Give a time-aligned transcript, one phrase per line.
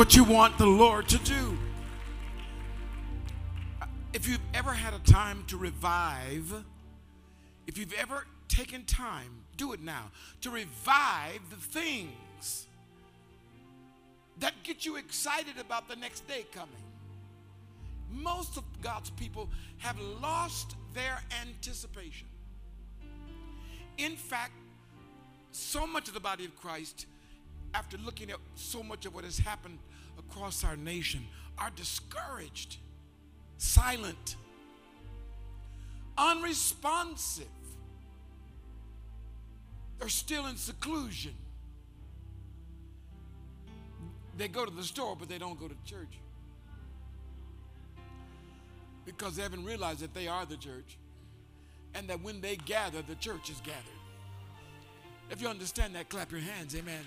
[0.00, 1.58] what you want the Lord to do.
[4.14, 6.64] If you've ever had a time to revive,
[7.66, 10.10] if you've ever taken time, do it now,
[10.40, 12.66] to revive the things
[14.38, 16.82] that get you excited about the next day coming.
[18.10, 22.26] Most of God's people have lost their anticipation.
[23.98, 24.54] In fact,
[25.52, 27.04] so much of the body of Christ,
[27.74, 29.78] after looking at so much of what has happened
[30.20, 31.26] across our nation,
[31.58, 32.76] are discouraged,
[33.58, 34.36] silent,
[36.16, 37.46] unresponsive.
[39.98, 41.34] They're still in seclusion.
[44.36, 46.18] They go to the store, but they don't go to church.
[49.04, 50.96] Because they haven't realized that they are the church
[51.94, 54.00] and that when they gather, the church is gathered.
[55.30, 56.74] If you understand that, clap your hands.
[56.74, 57.04] Amen.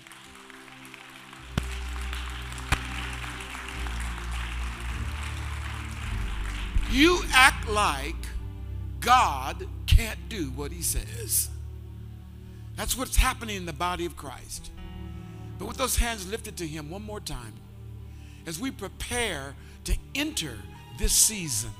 [6.94, 8.14] You act like
[9.00, 11.48] God can't do what he says.
[12.76, 14.70] That's what's happening in the body of Christ.
[15.58, 17.54] But with those hands lifted to him one more time,
[18.46, 20.56] as we prepare to enter
[20.96, 21.70] this season,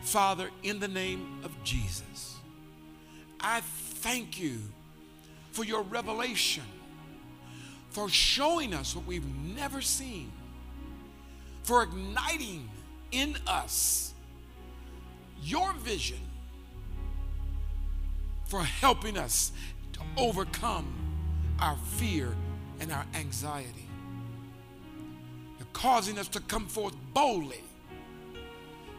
[0.00, 2.36] Father, in the name of Jesus,
[3.40, 4.60] I thank you
[5.52, 6.64] for your revelation,
[7.90, 10.32] for showing us what we've never seen,
[11.62, 12.70] for igniting
[13.12, 14.14] in us
[15.42, 16.18] your vision,
[18.46, 19.52] for helping us
[19.92, 20.92] to overcome
[21.60, 22.34] our fear
[22.80, 23.88] and our anxiety.
[25.58, 27.62] You're causing us to come forth boldly,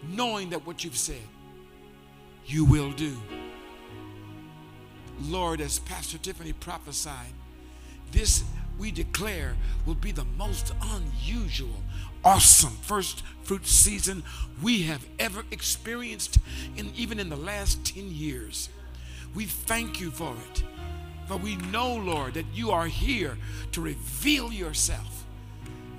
[0.08, 1.28] knowing that what you've said,
[2.46, 3.18] you will do.
[5.24, 7.34] Lord, as Pastor Tiffany prophesied,
[8.12, 8.44] this
[8.80, 9.56] we declare
[9.86, 11.76] will be the most unusual,
[12.24, 14.24] awesome first fruit season
[14.62, 16.38] we have ever experienced,
[16.78, 18.70] in, even in the last 10 years.
[19.34, 20.64] We thank you for it.
[21.28, 23.38] For we know, Lord, that you are here
[23.72, 25.26] to reveal yourself.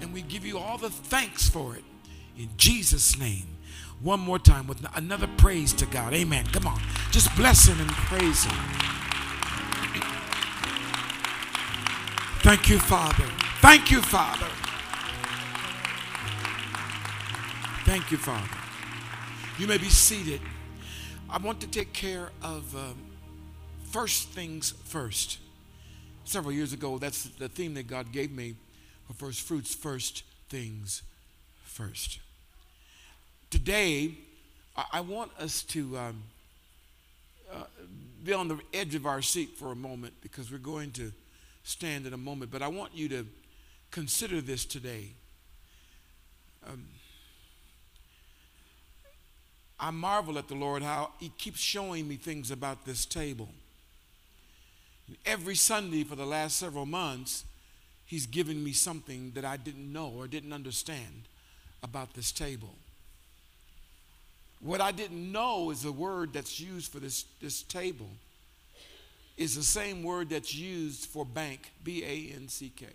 [0.01, 1.85] And we give you all the thanks for it.
[2.39, 3.47] In Jesus' name.
[4.01, 6.13] One more time with another praise to God.
[6.13, 6.45] Amen.
[6.47, 6.81] Come on.
[7.13, 8.57] Just bless him and praise him.
[12.43, 13.25] Thank you, Father.
[13.61, 14.49] Thank you, Father.
[17.85, 18.49] Thank you, Father.
[19.59, 20.41] You may be seated.
[21.29, 22.95] I want to take care of um,
[23.91, 25.39] first things first.
[26.25, 28.55] Several years ago, that's the theme that God gave me
[29.09, 31.03] for first fruits, first things
[31.65, 32.21] first.
[33.51, 34.15] Today,
[34.93, 36.23] I want us to um,
[37.53, 37.65] uh,
[38.23, 41.13] be on the edge of our seat for a moment because we're going to
[41.65, 42.53] stand in a moment.
[42.53, 43.27] But I want you to
[43.91, 45.09] consider this today.
[46.65, 46.87] Um,
[49.83, 53.49] I marvel at the Lord how He keeps showing me things about this table.
[55.27, 57.45] Every Sunday for the last several months,
[58.07, 61.23] He's given me something that I didn't know or didn't understand
[61.83, 62.77] about this table.
[64.61, 68.11] What I didn't know is the word that's used for this, this table
[69.37, 72.87] is the same word that's used for bank, B A N C K.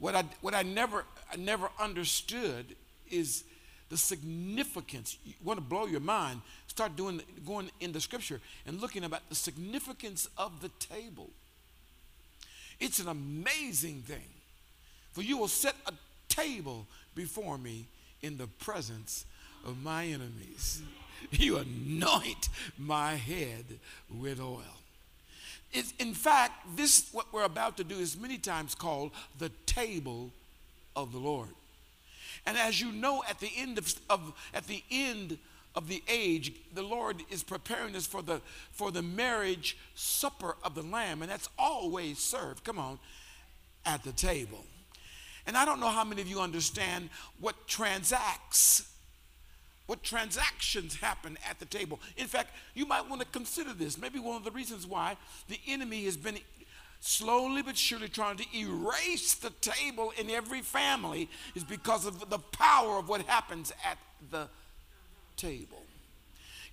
[0.00, 2.74] What I, what I never, I never understood
[3.10, 3.44] is
[3.88, 5.18] the significance.
[5.24, 9.28] You want to blow your mind, start doing, going in the scripture and looking about
[9.28, 11.30] the significance of the table.
[12.80, 14.28] It's an amazing thing.
[15.12, 15.92] For you will set a
[16.28, 17.86] table before me
[18.22, 19.26] in the presence
[19.64, 20.82] of my enemies.
[21.30, 23.64] You anoint my head
[24.14, 24.60] with oil.
[25.72, 30.32] It's, in fact, this, what we're about to do, is many times called the table
[30.94, 31.48] of the Lord.
[32.46, 35.38] And as you know, at the end of, of at the end
[35.74, 38.40] of the age, the Lord is preparing us for the
[38.72, 42.64] for the marriage supper of the Lamb, and that's always served.
[42.64, 42.98] Come on,
[43.86, 44.64] at the table.
[45.46, 47.10] And I don't know how many of you understand
[47.40, 48.90] what transacts
[49.86, 52.00] what transactions happen at the table.
[52.16, 53.98] In fact, you might want to consider this.
[53.98, 55.16] Maybe one of the reasons why
[55.48, 56.38] the enemy has been
[57.04, 62.38] slowly but surely trying to erase the table in every family is because of the
[62.38, 63.98] power of what happens at
[64.30, 64.48] the
[65.36, 65.82] table.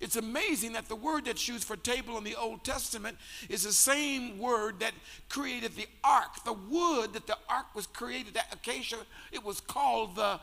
[0.00, 3.18] It's amazing that the word that's used for table in the Old Testament
[3.50, 4.94] is the same word that
[5.28, 6.42] created the ark.
[6.44, 8.96] The wood that the ark was created, that acacia,
[9.32, 10.40] it was called the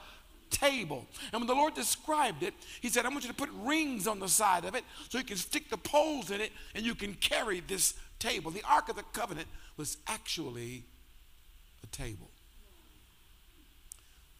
[0.51, 1.07] table.
[1.33, 4.19] And when the Lord described it, He said, I want you to put rings on
[4.19, 7.15] the side of it so you can stick the poles in it and you can
[7.15, 8.51] carry this table.
[8.51, 10.83] The Ark of the Covenant was actually
[11.83, 12.29] a table.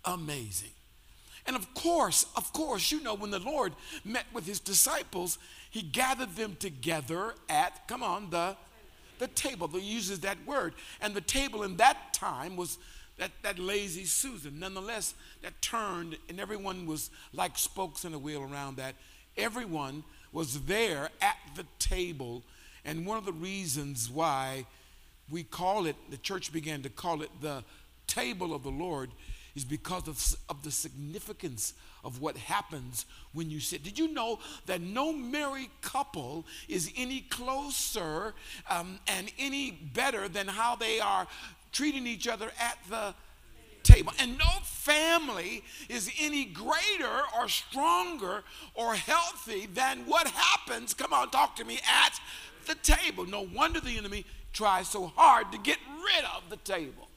[0.06, 0.72] amazing.
[1.46, 3.74] And of course, of course, you know, when the Lord
[4.04, 5.40] met with his disciples,
[5.70, 8.56] he gathered them together at, come on, the,
[9.18, 9.68] the table.
[9.68, 10.74] He uses that word.
[11.02, 12.78] And the table in that time was
[13.18, 14.60] that, that lazy Susan.
[14.60, 18.96] Nonetheless, that turned, and everyone was like spokes in a wheel around that.
[19.38, 22.44] Everyone was there at the table.
[22.86, 24.66] And one of the reasons why
[25.30, 27.64] we call it, the church began to call it the
[28.08, 29.12] table of the Lord,
[29.56, 31.74] is because of, of the significance
[32.04, 33.84] of what happens when you sit.
[33.84, 38.34] Did you know that no married couple is any closer
[38.70, 41.28] um, and any better than how they are
[41.72, 43.14] treating each other at the
[43.84, 44.14] table?
[44.20, 48.44] And no family is any greater or stronger
[48.76, 52.20] or healthy than what happens, come on, talk to me, at
[52.70, 53.26] the table.
[53.26, 57.10] No wonder the enemy tries so hard to get rid of the table.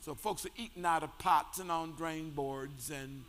[0.00, 3.24] So folks are eating out of pots and on drain boards and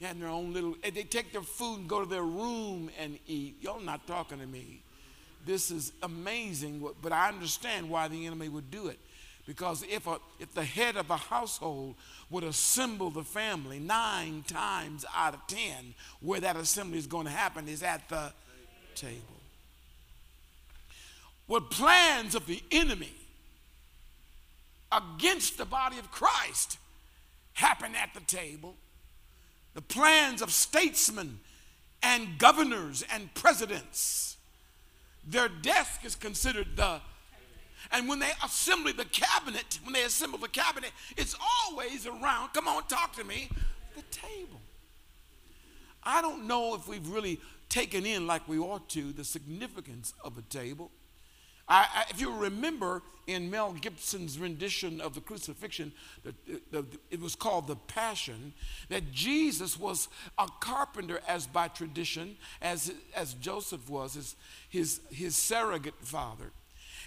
[0.00, 3.56] having their own little, they take their food and go to their room and eat.
[3.60, 4.80] Y'all not talking to me.
[5.46, 8.98] This is amazing, but I understand why the enemy would do it.
[9.46, 11.96] Because if, a, if the head of a household
[12.30, 17.32] would assemble the family nine times out of ten, where that assembly is going to
[17.32, 18.32] happen is at the
[18.94, 19.33] table.
[21.46, 23.12] What plans of the enemy
[24.90, 26.78] against the body of Christ
[27.54, 28.76] happen at the table.
[29.74, 31.40] The plans of statesmen
[32.02, 34.36] and governors and presidents,
[35.26, 37.00] their desk is considered the
[37.92, 41.36] and when they assemble the cabinet, when they assemble the cabinet, it's
[41.66, 43.50] always around, come on, talk to me,
[43.94, 44.60] the table.
[46.02, 50.38] I don't know if we've really taken in like we ought to the significance of
[50.38, 50.90] a table.
[51.68, 55.92] I, I, if you remember in Mel Gibson's rendition of the crucifixion,
[56.24, 56.34] the,
[56.70, 58.52] the, it was called The Passion,
[58.90, 60.08] that Jesus was
[60.38, 64.36] a carpenter as by tradition, as, as Joseph was, his,
[64.68, 66.52] his, his surrogate father.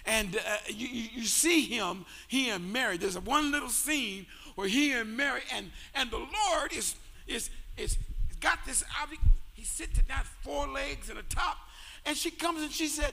[0.06, 2.96] And uh, you, you see him, he and Mary.
[2.96, 6.96] There's one little scene where he and Mary, and, and the Lord is,
[7.26, 7.98] is, is
[8.40, 9.22] got this object.
[9.54, 11.58] He's sitting down, four legs and a top.
[12.06, 13.12] And she comes and she said,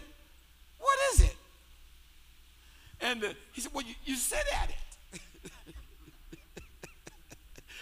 [0.85, 1.35] what is it?
[3.01, 5.19] And uh, he said, Well, you, you sit at it.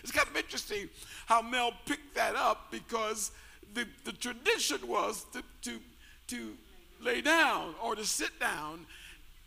[0.01, 0.88] it's kind of interesting
[1.25, 3.31] how Mel picked that up because
[3.73, 5.79] the, the tradition was to, to,
[6.27, 6.53] to
[7.01, 8.85] lay down or to sit down.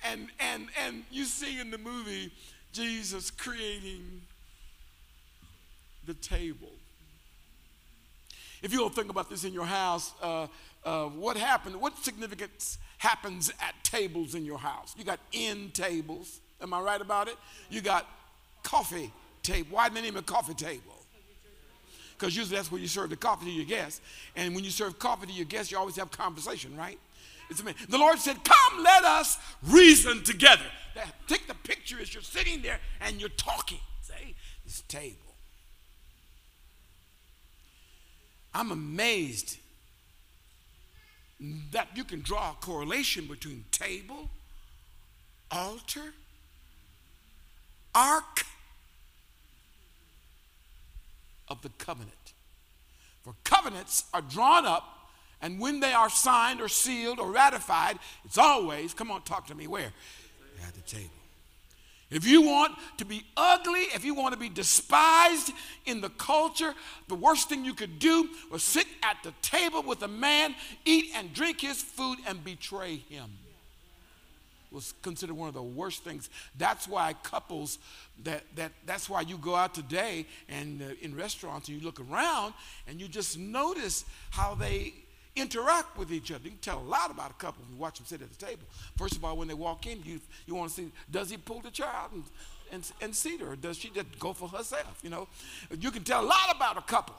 [0.05, 2.31] And, and, and you see in the movie
[2.73, 4.20] Jesus creating
[6.06, 6.73] the table.
[8.62, 10.47] If you don't think about this in your house, uh,
[10.85, 11.81] uh, what happened?
[11.81, 14.95] What significance happens at tables in your house?
[14.97, 16.41] You got end tables.
[16.61, 17.37] Am I right about it?
[17.71, 18.07] You got
[18.63, 19.13] coffee
[19.43, 19.69] table.
[19.71, 20.95] Why the name of coffee table?
[22.19, 24.01] Because usually that's where you serve the coffee to your guests.
[24.37, 26.99] And when you serve coffee to your guests, you always have conversation, right?
[27.51, 27.87] It's amazing.
[27.89, 30.65] The Lord said, Come, let us reason together.
[31.27, 33.79] Take the picture as you're sitting there and you're talking.
[34.01, 34.35] Say,
[34.65, 35.17] this table.
[38.55, 39.59] I'm amazed
[41.73, 44.31] that you can draw a correlation between table,
[45.50, 46.15] altar,
[47.94, 48.44] ark
[51.49, 52.12] of the covenant.
[53.23, 55.11] For covenants are drawn up,
[55.43, 59.55] and when they are signed or sealed or ratified, it's always, come on, talk to
[59.55, 59.93] me, where?
[60.66, 61.11] At the table.
[62.11, 65.53] If you want to be ugly, if you want to be despised
[65.87, 66.73] in the culture,
[67.09, 71.11] the worst thing you could do was sit at the table with a man, eat
[71.17, 73.31] and drink his food, and betray him.
[74.71, 76.29] Was considered one of the worst things.
[76.59, 77.79] That's why couples
[78.25, 82.01] that, that that's why you go out today and uh, in restaurants and you look
[82.01, 82.53] around
[82.87, 84.93] and you just notice how they
[85.37, 86.45] interact with each other.
[86.45, 88.45] You can tell a lot about a couple when you watch them sit at the
[88.45, 88.62] table.
[88.97, 91.61] First of all, when they walk in, you, you want to see, does he pull
[91.61, 92.25] the child and,
[92.73, 93.52] and, and seat her?
[93.52, 94.99] Or does she just go for herself?
[95.02, 95.28] You know,
[95.78, 97.14] you can tell a lot about a couple.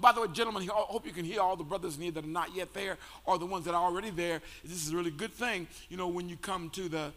[0.00, 2.24] By the way, gentlemen, I hope you can hear all the brothers in here that
[2.24, 4.40] are not yet there or the ones that are already there.
[4.64, 7.12] This is a really good thing, you know, when you come to the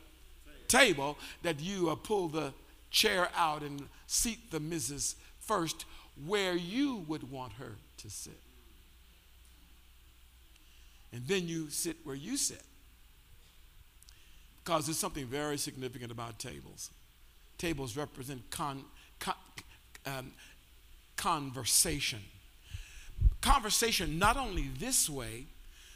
[0.67, 2.53] table, that you uh, pull the
[2.91, 5.85] chair out and seat the missus first
[6.25, 8.44] where you would want her to sit
[11.15, 12.61] and then you sit where you sit.
[14.63, 16.89] Because there's something very significant about tables.
[17.57, 18.83] Tables represent con,
[19.19, 19.35] con,
[20.05, 20.33] um,
[21.15, 22.19] conversation.
[23.39, 25.45] Conversation not only this way,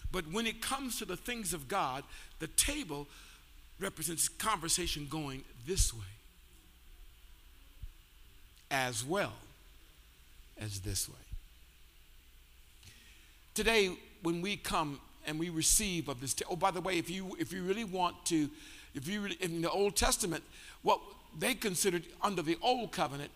[0.09, 2.05] but when it comes to the things of God,
[2.39, 3.05] the table
[3.77, 5.99] represents conversation going this way
[8.71, 9.33] as well.
[10.61, 11.15] as this way.
[13.53, 14.99] Today, when we come
[15.29, 18.25] and we receive of this, oh, by the way, if you if you really want
[18.25, 18.50] to,
[18.95, 20.43] if you really, in the Old Testament,
[20.81, 21.00] what
[21.38, 23.31] they considered under the old covenant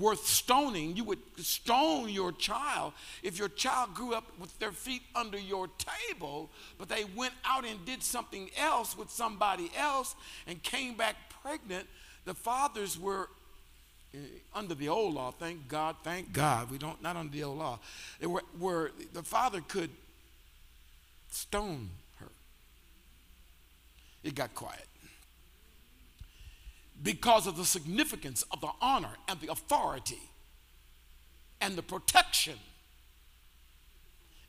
[0.00, 5.02] worth stoning, you would stone your child if your child grew up with their feet
[5.14, 5.68] under your
[6.08, 11.16] table, but they went out and did something else with somebody else and came back
[11.42, 11.86] pregnant.
[12.24, 13.28] The fathers were
[14.14, 14.18] uh,
[14.54, 17.78] under the old law, thank God, thank God, we don't, not under the old law,
[18.18, 19.90] they were, were the father could
[21.34, 22.30] stone her.
[24.22, 24.86] It got quiet
[27.02, 30.30] because of the significance of the honor and the authority
[31.60, 32.54] and the protection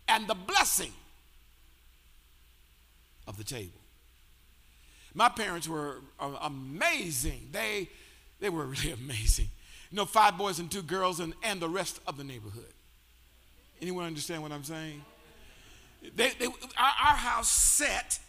[0.08, 0.94] and the blessing
[3.28, 3.80] of the table.
[5.14, 7.50] My parents were uh, amazing.
[7.52, 7.90] They,
[8.40, 9.48] they were really amazing.
[9.92, 12.74] You know, five boys and two girls and, and the rest of the neighborhood.
[13.82, 15.04] Anyone understand what I'm saying?
[16.16, 18.20] They, they, our, our house set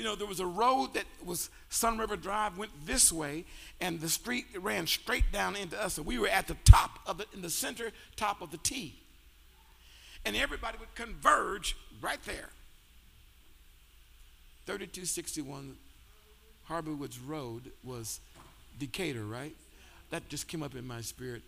[0.00, 3.44] you know, there was a road that was Sun River Drive, went this way,
[3.82, 5.98] and the street ran straight down into us.
[5.98, 8.94] And we were at the top of it, in the center top of the T.
[10.24, 12.48] And everybody would converge right there.
[14.64, 15.76] 3261
[16.64, 18.20] Harbor Woods Road was
[18.78, 19.54] Decatur, right?
[20.08, 21.42] That just came up in my spirit.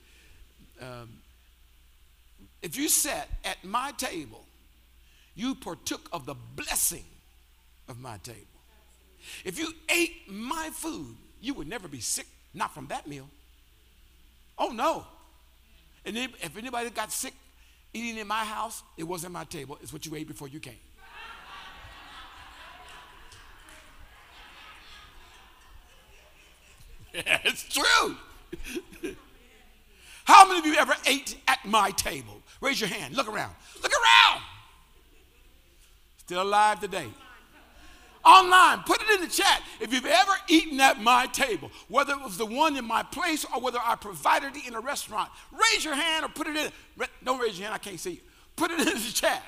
[0.79, 1.09] Um,
[2.61, 4.45] if you sat at my table,
[5.34, 7.04] you partook of the blessing
[7.88, 8.38] of my table.
[9.44, 13.28] If you ate my food, you would never be sick, not from that meal.
[14.58, 15.06] Oh, no.
[16.04, 17.34] And if anybody got sick
[17.94, 19.78] eating in my house, it wasn't my table.
[19.82, 20.78] It's what you ate before you came.
[27.14, 28.16] it's true.
[30.24, 32.40] How many of you ever ate at my table?
[32.60, 33.14] Raise your hand.
[33.14, 33.54] Look around.
[33.82, 34.42] Look around.
[36.25, 37.09] Still alive today
[38.25, 38.81] online.
[38.81, 42.37] Put it in the chat if you've ever eaten at my table, whether it was
[42.37, 45.31] the one in my place or whether I provided it in a restaurant.
[45.50, 47.07] Raise your hand or put it in.
[47.25, 48.21] Don't raise your hand, I can't see you.
[48.57, 49.43] Put it in the chat.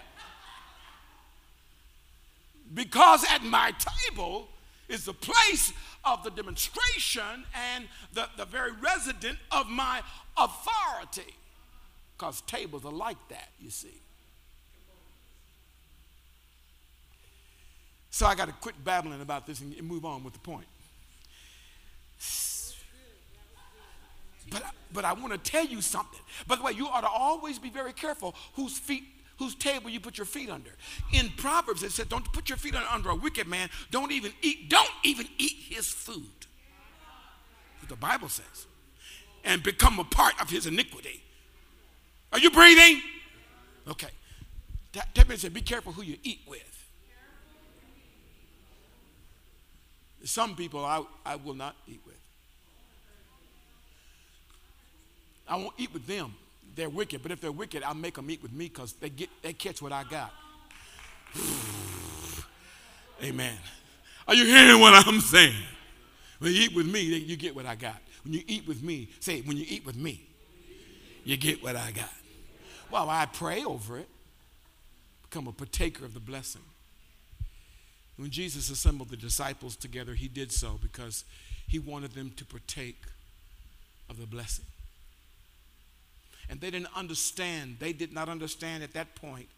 [2.73, 3.73] Because at my
[4.11, 4.49] table
[4.89, 5.73] is the place
[6.05, 10.03] of the demonstration and the, the very resident of my
[10.37, 11.35] authority.
[12.17, 14.01] Because tables are like that, you see.
[18.15, 20.67] So I got to quit babbling about this and move on with the point.
[24.49, 26.21] But, but I want to tell you something.
[26.47, 29.03] By the way, you ought to always be very careful whose feet,
[29.41, 30.71] whose table you put your feet under.
[31.13, 33.69] In Proverbs, it said, "Don't put your feet under a wicked man.
[33.91, 34.71] Don't even eat.
[34.71, 36.47] Don't even eat his food."
[37.81, 38.67] What the Bible says,
[39.43, 41.21] and become a part of his iniquity.
[42.33, 43.03] Are you breathing?
[43.89, 44.11] Okay.
[44.93, 46.74] That, that means be careful who you eat with.
[50.25, 52.15] Some people I, I will not eat with.
[55.47, 56.35] I won't eat with them.
[56.75, 59.29] They're wicked, but if they're wicked, I'll make them eat with me because they get
[59.43, 60.33] they catch what I got.
[63.23, 63.57] Amen.
[64.27, 65.55] Are you hearing what I'm saying?
[66.39, 67.97] When you eat with me, you get what I got.
[68.25, 70.27] When you eat with me, say, when you eat with me,
[71.25, 72.11] you get what I got.
[72.91, 74.09] Well, I pray over it,
[75.23, 76.63] become a partaker of the blessing.
[78.17, 81.25] When Jesus assembled the disciples together, he did so because
[81.67, 83.03] he wanted them to partake
[84.09, 84.67] of the blessing.
[86.49, 89.49] And they didn't understand, they did not understand at that point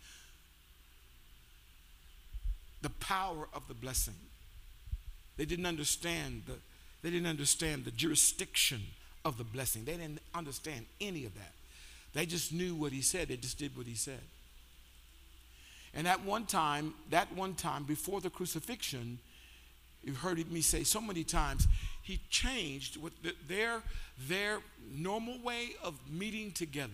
[2.82, 4.14] the power of the blessing.
[5.36, 6.54] They didn't understand the,
[7.02, 8.80] they didn't understand the jurisdiction
[9.24, 9.84] of the blessing.
[9.84, 11.52] They didn't understand any of that.
[12.14, 14.20] They just knew what he said, they just did what he said.
[15.96, 19.18] And at one time, that one time before the crucifixion,
[20.04, 21.66] you've heard me say so many times,
[22.02, 23.82] he changed with the, their,
[24.28, 24.58] their
[24.92, 26.92] normal way of meeting together,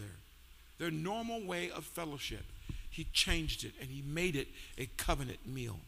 [0.79, 2.45] their normal way of fellowship.
[2.89, 4.47] He changed it and he made it
[4.79, 5.81] a covenant meal.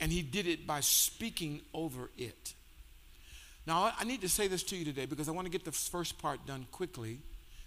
[0.00, 2.54] And he did it by speaking over it.
[3.64, 5.72] Now, I need to say this to you today because I want to get the
[5.72, 7.18] first part done quickly.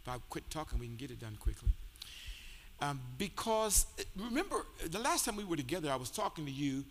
[0.01, 1.69] If I quit talking, we can get it done quickly.
[2.81, 3.85] Um, because
[4.17, 6.83] remember, the last time we were together, I was talking to you.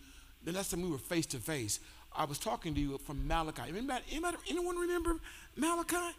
[0.45, 1.81] The last time we were face to face,
[2.17, 3.63] I was talking to you from Malachi.
[3.69, 5.17] Anybody, anybody, anyone remember
[5.57, 6.17] Malachi?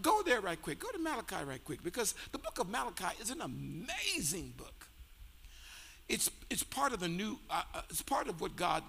[0.00, 0.78] Go there right quick.
[0.78, 4.86] Go to Malachi right quick because the book of Malachi is an amazing book.
[6.08, 8.82] It's, it's part of the new, uh, uh it's part of what God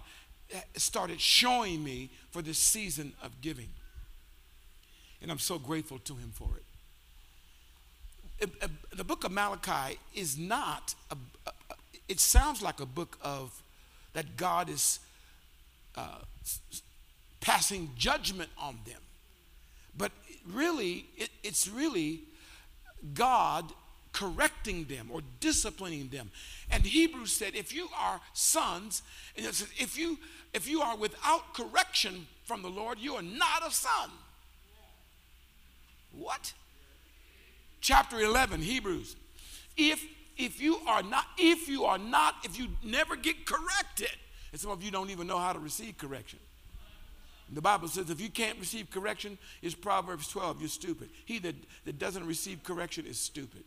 [0.56, 3.70] uh, started showing me for this season of giving.
[5.22, 6.64] And I'm so grateful to Him for it
[8.96, 11.18] the book of Malachi is not, a,
[11.48, 11.52] a,
[12.08, 13.62] it sounds like a book of,
[14.14, 15.00] that God is
[15.96, 16.20] uh,
[17.40, 19.02] passing judgment on them.
[19.98, 20.12] But
[20.48, 22.22] really, it, it's really
[23.14, 23.72] God
[24.14, 26.32] correcting them or disciplining them.
[26.70, 29.04] And Hebrews said, if you are sons,
[29.38, 30.18] and it says, if you
[30.54, 34.10] if you are without correction from the Lord, you are not a son.
[36.12, 36.54] What?
[37.82, 39.16] Chapter 11, Hebrews.
[39.76, 40.04] If
[40.38, 44.10] if you are not, if you are not, if you never get corrected,
[44.52, 46.40] and some of you don't even know how to receive correction.
[47.54, 51.10] The Bible says if you can't receive correction, it's Proverbs 12, you're stupid.
[51.26, 53.64] He that, that doesn't receive correction is stupid.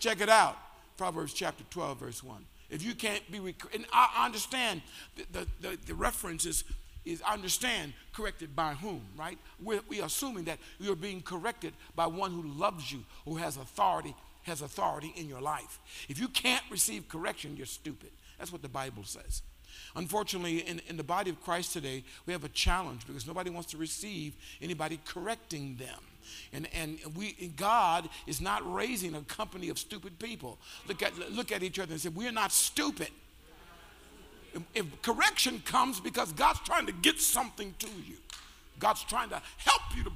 [0.00, 0.56] Check it out.
[0.96, 2.44] Proverbs chapter 12, verse 1.
[2.70, 4.82] If you can't be, rec- and I understand
[5.16, 6.44] the, the, the, the reference
[7.08, 9.38] is, understand, corrected by whom, right?
[9.62, 13.56] We're, we are assuming that you're being corrected by one who loves you, who has
[13.56, 15.78] authority, has authority in your life.
[16.08, 18.10] If you can't receive correction, you're stupid.
[18.38, 19.42] That's what the Bible says.
[19.96, 23.70] Unfortunately, in, in the body of Christ today, we have a challenge because nobody wants
[23.72, 26.00] to receive anybody correcting them.
[26.52, 30.58] And, and we, God is not raising a company of stupid people.
[30.86, 33.08] Look at, look at each other and say, We're not stupid.
[34.74, 38.16] If, correction comes because God's trying to get something to you,
[38.78, 40.10] God's trying to help you to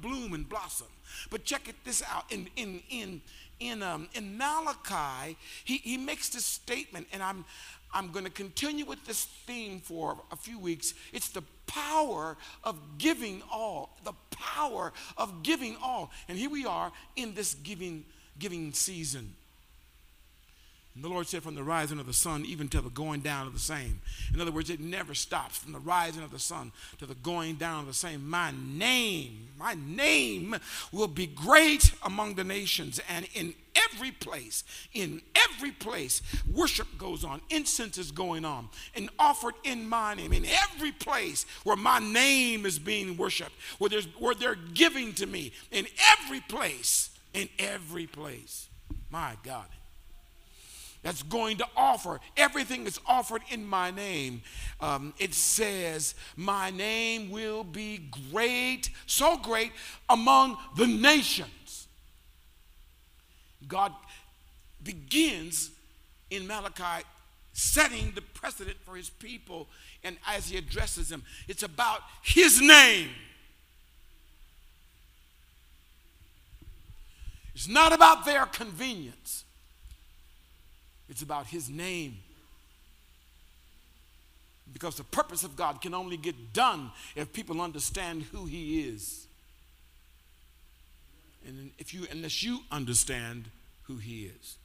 [0.00, 0.86] bloom and blossom.
[1.30, 2.30] But check it this out.
[2.30, 3.20] In, in, in,
[3.60, 7.44] in, um, in Malachi, he, he makes this statement, and I'm,
[7.92, 10.94] I'm going to continue with this theme for a few weeks.
[11.12, 16.10] It's the power of giving all, the power of giving all.
[16.28, 18.04] And here we are in this giving,
[18.38, 19.34] giving season.
[20.94, 23.48] And the Lord said, from the rising of the sun even to the going down
[23.48, 24.00] of the same.
[24.32, 27.56] In other words, it never stops from the rising of the sun to the going
[27.56, 28.28] down of the same.
[28.28, 30.54] My name, my name
[30.92, 37.24] will be great among the nations, and in every place, in every place, worship goes
[37.24, 40.32] on, incense is going on, and offered in my name.
[40.32, 45.26] In every place where my name is being worshiped, where, there's, where they're giving to
[45.26, 45.88] me, in
[46.22, 48.68] every place, in every place.
[49.10, 49.66] My God
[51.04, 52.18] that's going to offer.
[52.34, 54.40] Everything is offered in my name.
[54.80, 59.70] Um, it says, My name will be great, so great
[60.08, 61.88] among the nations.
[63.68, 63.92] God
[64.82, 65.70] begins
[66.30, 67.04] in Malachi
[67.52, 69.68] setting the precedent for his people,
[70.02, 73.10] and as he addresses them, it's about his name.
[77.54, 79.44] It's not about their convenience.
[81.08, 82.16] It's about His name.
[84.72, 89.26] Because the purpose of God can only get done if people understand who He is.
[91.46, 93.50] And if you, unless you understand
[93.82, 94.56] who He is.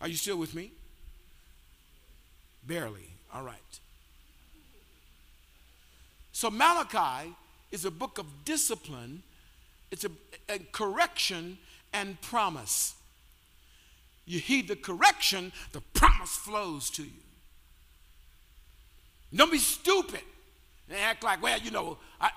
[0.00, 0.72] Are you still with me?
[2.66, 3.08] Barely.
[3.34, 3.56] All right.
[6.32, 7.34] So Malachi
[7.70, 9.22] is a book of discipline,
[9.90, 10.10] it's a,
[10.48, 11.58] a correction
[11.92, 12.94] and promise
[14.30, 17.10] you heed the correction, the promise flows to you.
[19.34, 20.20] Don't be stupid
[20.88, 22.30] and act like, well, you know, I.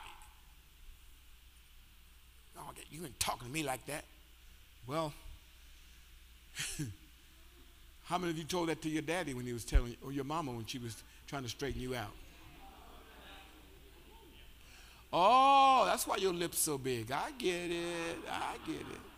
[2.57, 4.05] Oh, you ain't talking to me like that.
[4.87, 5.13] Well,
[8.05, 10.11] how many of you told that to your daddy when he was telling, you, or
[10.11, 12.11] your mama when she was trying to straighten you out?
[15.11, 17.11] Oh, that's why your lips so big.
[17.11, 18.17] I get it.
[18.27, 19.12] I get it.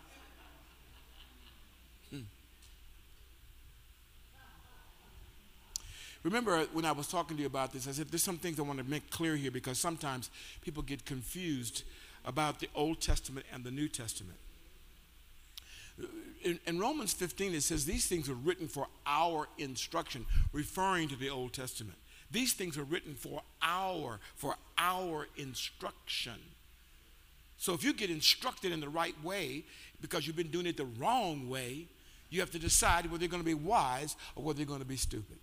[6.25, 8.59] Remember uh, when I was talking to you about this, I said there's some things
[8.59, 11.83] I want to make clear here because sometimes people get confused
[12.25, 14.39] about the Old Testament and the New Testament.
[16.43, 21.15] In, in, Romans 15, it says these things are written for our instruction, referring to
[21.15, 21.97] the Old Testament.
[22.31, 26.39] These things are written for our, for our instruction.
[27.59, 29.63] So if you get instructed in the right way
[30.01, 31.85] because you've been doing it the wrong way,
[32.31, 34.85] you have to decide whether you're going to be wise or whether you're going to
[34.85, 35.37] be stupid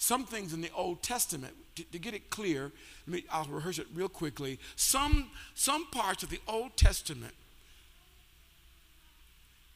[0.00, 2.72] some things in the Old Testament, to, to get it clear,
[3.06, 4.58] me, I'll rehearse it real quickly.
[4.74, 7.34] Some, some parts of the Old Testament,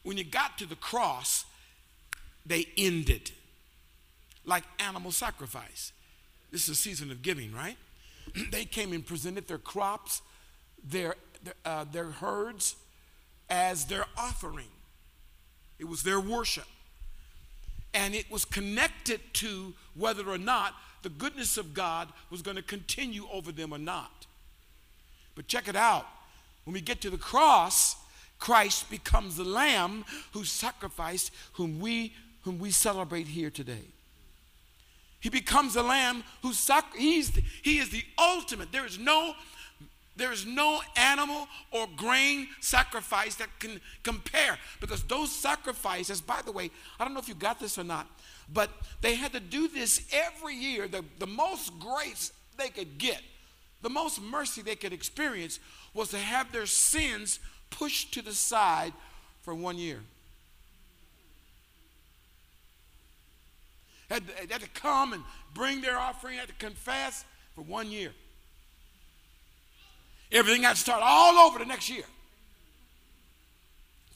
[0.01, 1.45] when you got to the cross,
[2.43, 3.33] they ended,
[4.45, 5.93] like animal sacrifice.
[6.51, 7.77] This is a season of giving, right?
[8.51, 10.23] they came and presented their crops,
[10.83, 11.17] their,
[11.63, 12.75] uh, their herds,
[13.47, 14.69] as their offering.
[15.77, 16.65] It was their worship
[17.95, 22.61] and it was connected to whether or not the goodness of God was going to
[22.61, 24.27] continue over them or not.
[25.33, 26.05] But check it out.
[26.65, 27.95] When we get to the cross,
[28.37, 30.03] Christ becomes the lamb
[30.33, 33.85] who sacrificed, whom we, whom we celebrate here today.
[35.21, 38.71] He becomes a lamb who sac- he's the, he is the ultimate.
[38.71, 39.33] There is no
[40.15, 46.51] there is no animal or grain sacrifice that can compare because those sacrifices, by the
[46.51, 48.07] way, I don't know if you got this or not,
[48.51, 48.69] but
[49.01, 50.87] they had to do this every year.
[50.87, 53.21] The, the most grace they could get,
[53.81, 55.59] the most mercy they could experience
[55.93, 58.93] was to have their sins pushed to the side
[59.41, 59.99] for one year.
[64.09, 65.23] Had, had to come and
[65.53, 68.11] bring their offering, had to confess for one year.
[70.31, 72.03] Everything had to start all over the next year.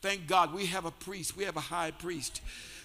[0.02, 2.42] Thank God we have a priest, we have a high priest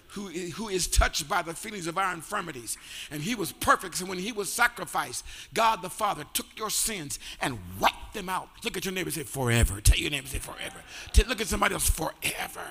[0.09, 2.79] who, who is touched by the feelings of our infirmities.
[3.11, 3.97] And he was perfect.
[3.97, 8.49] So when he was sacrificed, God the Father took your sins and wiped them out.
[8.63, 9.81] Look at your neighbor say, forever.
[9.81, 10.77] Tell your neighbor, say, forever.
[11.13, 12.71] Tell, look at somebody else, forever.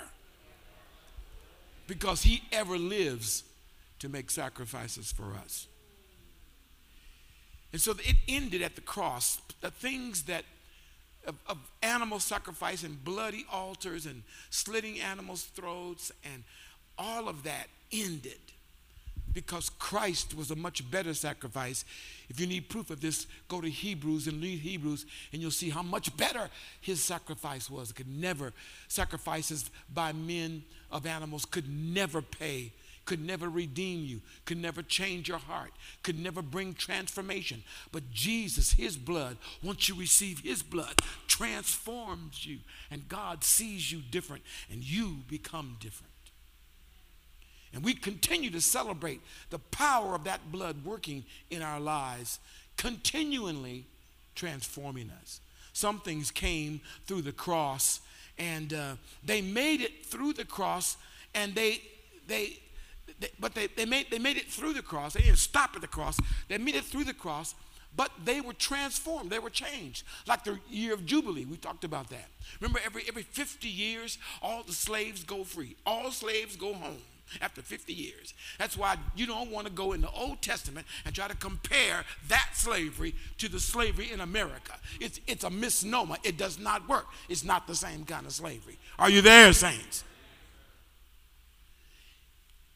[1.86, 3.44] Because he ever lives
[4.00, 5.68] to make sacrifices for us.
[7.74, 9.42] And so it ended at the cross.
[9.62, 10.46] The things that
[11.26, 16.44] of, of, animal sacrifice and bloody altars and slitting animals' throats and
[16.98, 18.40] all of that ended
[19.34, 21.86] because Christ was a much better sacrifice.
[22.30, 25.70] If you need proof of this, go to Hebrews and read Hebrews, and you'll see
[25.70, 26.50] how much better
[26.82, 27.90] his sacrifice was.
[27.90, 28.54] It could never,
[28.88, 32.72] sacrifices by men of animals could never pay
[33.06, 35.72] could never redeem you, could never change your heart,
[36.04, 37.63] could never bring transformation.
[37.92, 44.00] But Jesus, His blood, once you receive His blood, transforms you, and God sees you
[44.12, 46.13] different, and you become different.
[47.74, 52.39] And we continue to celebrate the power of that blood working in our lives,
[52.78, 53.86] continually
[54.36, 55.42] transforming us.
[55.74, 58.00] Some things came through the cross,
[58.38, 60.98] and uh, they made it through the cross,
[61.34, 61.82] and they
[62.28, 62.60] they
[63.20, 65.13] they, but they, they, made, they made it through the cross.
[65.13, 66.18] They didn't stop at the cross.
[66.48, 67.56] They made it through the cross,
[67.96, 69.30] but they were transformed.
[69.30, 70.04] They were changed.
[70.28, 72.28] Like the year of Jubilee, we talked about that.
[72.60, 75.76] Remember, every, every 50 years, all the slaves go free.
[75.86, 77.02] All slaves go home
[77.42, 78.34] after 50 years.
[78.58, 82.04] That's why you don't want to go in the Old Testament and try to compare
[82.28, 84.74] that slavery to the slavery in America.
[85.00, 86.18] It's, it's a misnomer.
[86.24, 87.06] It does not work.
[87.30, 88.78] It's not the same kind of slavery.
[89.00, 90.04] Are you there, saints?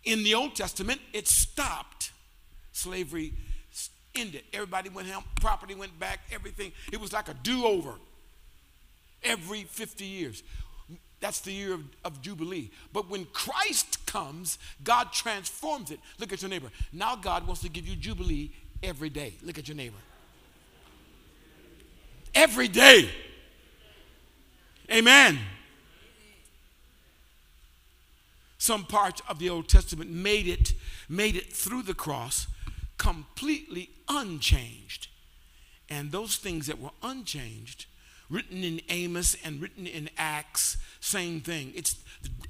[0.07, 2.11] In the Old Testament, it stopped.
[2.71, 3.33] Slavery
[4.15, 4.43] ended.
[4.53, 6.71] Everybody went home, property went back, everything.
[6.93, 7.95] It was like a do over
[9.21, 10.43] every 50 years.
[11.19, 12.71] That's the year of, of, Jubilee.
[12.93, 15.99] But when Christ comes, God transforms it.
[16.19, 16.69] Look at your neighbor.
[16.93, 19.33] Now God wants to give you Jubilee every day.
[19.43, 19.97] Look at your neighbor.
[22.33, 23.09] Every day.
[24.89, 25.37] Amen.
[28.67, 30.73] Some parts of the Old Testament made it,
[31.07, 32.47] made it through the cross
[32.97, 35.07] completely unchanged.
[35.89, 37.85] And those things that were unchanged,
[38.29, 41.71] written in Amos and written in Acts, same thing.
[41.75, 41.95] It's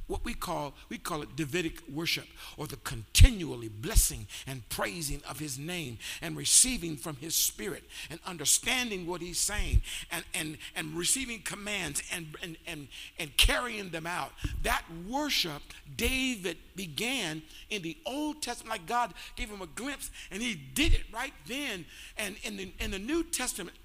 [0.07, 5.39] what we call we call it Davidic worship or the continually blessing and praising of
[5.39, 10.95] his name and receiving from his spirit and understanding what he's saying and and, and
[10.95, 12.87] receiving commands and, and and
[13.19, 14.31] and carrying them out.
[14.63, 15.61] That worship
[15.95, 20.93] David began in the Old Testament, like God gave him a glimpse and he did
[20.93, 21.85] it right then.
[22.17, 23.75] And in the in the New Testament,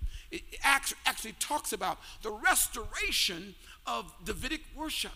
[0.62, 3.54] actually talks about the restoration
[3.86, 5.12] of Davidic worship.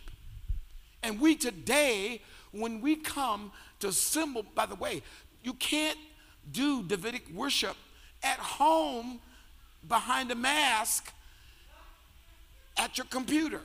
[1.03, 2.21] And we today,
[2.53, 5.03] when we come to symbol, by the way,
[5.43, 5.99] you can't
[6.51, 7.77] do Davidic worship
[8.23, 9.21] at home
[9.87, 11.13] behind a mask
[12.77, 13.61] at your computer.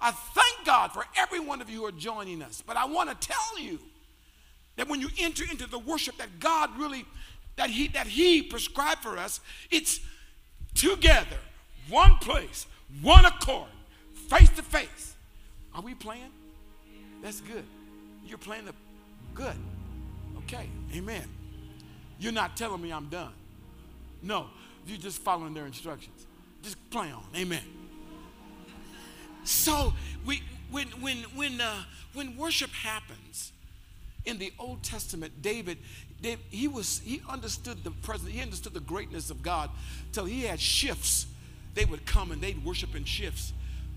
[0.00, 3.10] I thank God for every one of you who are joining us, but I want
[3.10, 3.78] to tell you
[4.76, 7.04] that when you enter into the worship that God really
[7.56, 10.00] that he that he prescribed for us, it's
[10.74, 11.38] together,
[11.88, 12.66] one place,
[13.02, 13.68] one accord,
[14.28, 15.14] face to face.
[15.74, 16.30] Are we playing?
[17.22, 17.64] That's good.
[18.26, 18.74] You're playing the
[19.34, 19.56] good.
[20.38, 21.24] Okay, amen.
[22.18, 23.32] You're not telling me I'm done.
[24.22, 24.46] No,
[24.86, 26.26] you're just following their instructions.
[26.62, 27.24] Just play on.
[27.36, 27.62] Amen.
[29.44, 29.94] So
[30.26, 31.82] we when when when uh,
[32.12, 33.52] when worship happens
[34.24, 35.78] in the Old Testament, David,
[36.22, 39.70] David he was he understood the presence, he understood the greatness of God
[40.12, 41.26] till he had shifts.
[41.74, 43.52] They would come and they'd worship in shifts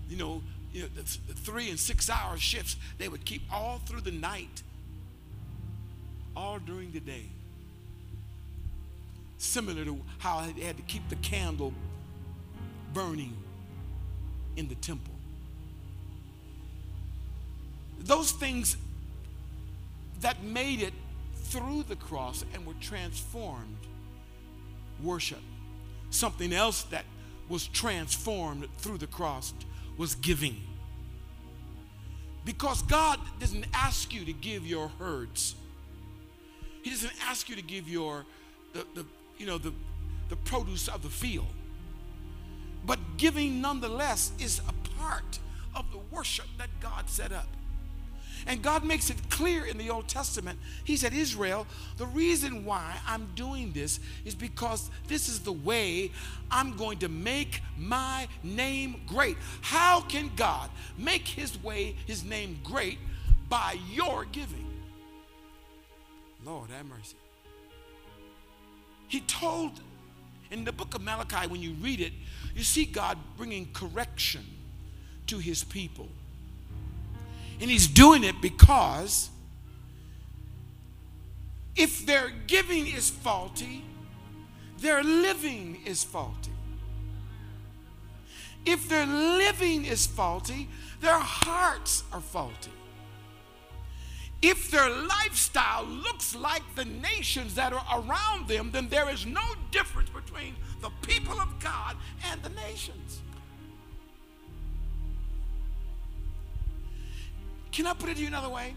[0.08, 0.88] you know, you know,
[1.36, 4.62] three and six hour shifts they would keep all through the night,
[6.36, 7.26] all during the day.
[9.38, 11.72] Similar to how they had to keep the candle
[12.92, 13.36] burning
[14.56, 15.14] in the temple.
[18.00, 18.76] Those things
[20.20, 20.92] that made it
[21.44, 23.76] through the cross and were transformed
[25.02, 25.40] worship.
[26.10, 27.04] Something else that
[27.48, 29.52] was transformed through the cross
[29.96, 30.56] was giving.
[32.44, 35.54] Because God doesn't ask you to give your herds.
[36.82, 38.26] He doesn't ask you to give your
[38.72, 39.06] the, the
[39.38, 39.72] you know the,
[40.28, 41.46] the produce of the field.
[42.86, 45.38] But giving nonetheless is a part
[45.74, 47.48] of the worship that God set up.
[48.46, 50.58] And God makes it clear in the Old Testament.
[50.84, 56.10] He said, Israel, the reason why I'm doing this is because this is the way
[56.50, 59.36] I'm going to make my name great.
[59.62, 62.98] How can God make his way, his name great
[63.48, 64.66] by your giving?
[66.44, 67.16] Lord, have mercy.
[69.08, 69.80] He told
[70.50, 72.12] in the book of Malachi, when you read it,
[72.54, 74.44] you see God bringing correction
[75.26, 76.08] to his people.
[77.60, 79.30] And he's doing it because
[81.76, 83.84] if their giving is faulty,
[84.78, 86.50] their living is faulty.
[88.66, 90.68] If their living is faulty,
[91.00, 92.70] their hearts are faulty.
[94.40, 99.42] If their lifestyle looks like the nations that are around them, then there is no
[99.70, 101.96] difference between the people of God
[102.30, 103.22] and the nations.
[107.74, 108.72] Can I put it to you another way?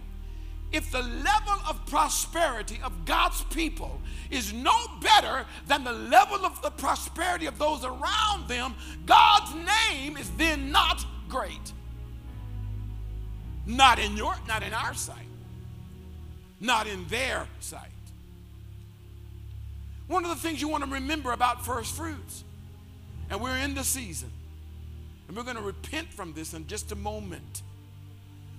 [0.71, 6.61] If the level of prosperity of God's people is no better than the level of
[6.63, 8.73] the prosperity of those around them,
[9.05, 11.73] God's name is then not great.
[13.67, 15.27] Not in your not in our sight.
[16.59, 17.83] Not in their sight.
[20.07, 22.43] One of the things you want to remember about first fruits,
[23.29, 24.31] and we're in the season,
[25.27, 27.61] and we're going to repent from this in just a moment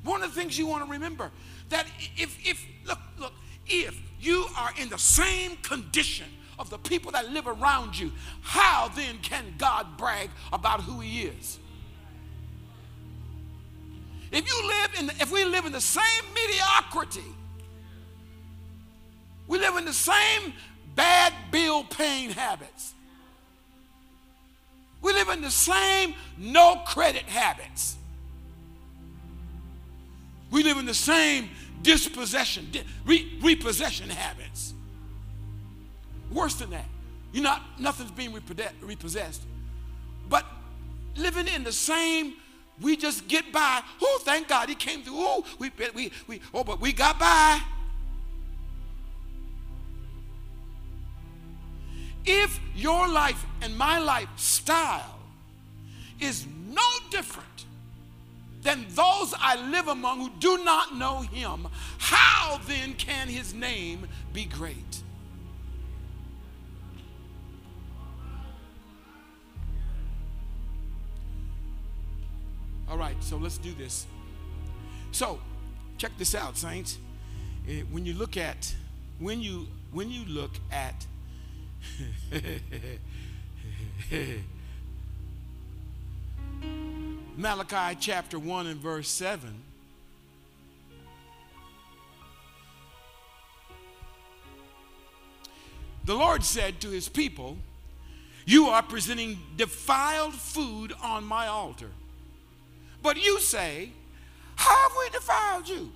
[0.02, 1.30] one of the things you want to remember
[1.70, 3.32] that if, if, look, look,
[3.66, 6.26] if you are in the same condition
[6.58, 11.22] of the people that live around you, how then can God brag about who He
[11.22, 11.58] is?
[14.30, 17.34] If you live in, the, if we live in the same mediocrity,
[19.46, 20.52] we live in the same
[20.94, 22.94] bad bill paying habits.
[25.00, 27.97] We live in the same no credit habits.
[30.50, 31.50] We live in the same
[31.82, 32.68] dispossession,
[33.04, 34.74] re- repossession habits.
[36.32, 36.86] Worse than that,
[37.32, 38.32] you're not, nothing's being
[38.80, 39.42] repossessed.
[40.28, 40.44] But
[41.16, 42.34] living in the same,
[42.80, 43.82] we just get by.
[44.00, 45.14] Oh, thank God he came through.
[45.16, 47.60] Oh, we, we, we, oh, but we got by.
[52.24, 55.18] If your life and my lifestyle
[56.20, 57.64] is no different
[58.68, 64.06] than those I live among who do not know him, how then can his name
[64.34, 65.02] be great?
[72.90, 74.06] All right, so let's do this.
[75.12, 75.40] So,
[75.96, 76.98] check this out, saints.
[77.66, 78.74] Eh, when you look at
[79.18, 81.06] when you when you look at
[87.38, 89.62] Malachi chapter 1 and verse 7.
[96.04, 97.56] The Lord said to his people,
[98.44, 101.90] You are presenting defiled food on my altar.
[103.04, 103.90] But you say,
[104.56, 105.92] How have we defiled you?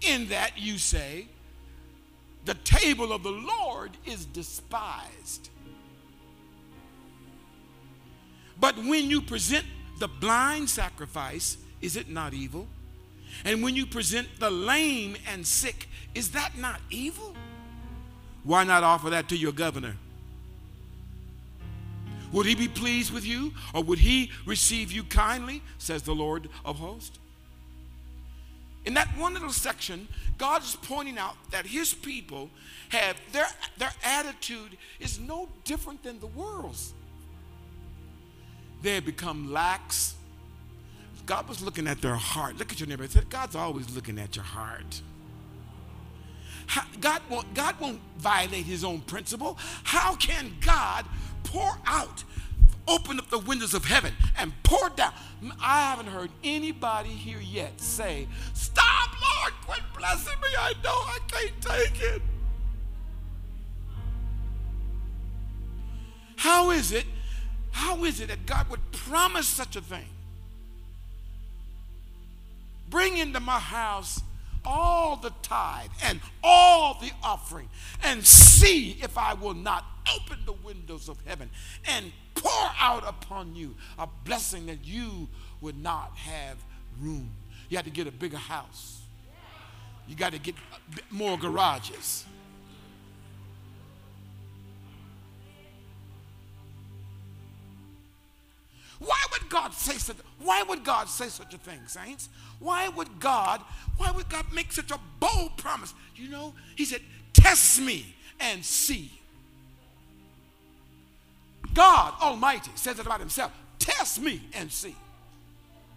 [0.00, 1.28] In that you say,
[2.44, 5.50] The table of the Lord is despised.
[8.58, 9.64] But when you present
[9.98, 12.66] the blind sacrifice, is it not evil?
[13.44, 17.34] And when you present the lame and sick, is that not evil?
[18.44, 19.96] Why not offer that to your governor?
[22.32, 26.48] Would he be pleased with you, or would he receive you kindly, says the Lord
[26.64, 27.18] of hosts?
[28.84, 30.06] In that one little section,
[30.38, 32.50] God is pointing out that his people
[32.90, 33.46] have their,
[33.78, 36.94] their attitude is no different than the world's
[38.86, 40.14] they had become lax.
[41.26, 42.56] God was looking at their heart.
[42.56, 43.06] Look at your neighbor.
[43.08, 45.02] Said, God's always looking at your heart.
[47.00, 49.58] God won't, God won't violate his own principle.
[49.82, 51.04] How can God
[51.42, 52.22] pour out,
[52.86, 55.12] open up the windows of heaven and pour down?
[55.60, 60.48] I haven't heard anybody here yet say, Stop, Lord, quit blessing me.
[60.56, 62.22] I know I can't take it.
[66.36, 67.06] How is it?
[67.76, 70.08] How is it that God would promise such a thing?
[72.88, 74.22] Bring into my house
[74.64, 77.68] all the tithe and all the offering
[78.02, 79.84] and see if I will not
[80.16, 81.50] open the windows of heaven
[81.84, 85.28] and pour out upon you a blessing that you
[85.60, 86.56] would not have
[86.98, 87.28] room.
[87.68, 89.02] You had to get a bigger house.
[90.08, 90.54] You got to get
[91.10, 92.24] more garages.
[99.48, 100.16] God say such?
[100.38, 102.28] Why would God say such a thing, saints?
[102.58, 103.62] Why would God?
[103.96, 105.94] Why would God make such a bold promise?
[106.14, 109.10] You know, He said, "Test me and see."
[111.74, 113.52] God Almighty says it about Himself.
[113.78, 114.96] Test me and see